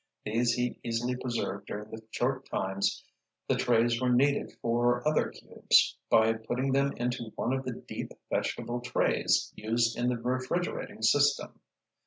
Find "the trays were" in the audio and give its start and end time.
3.47-4.09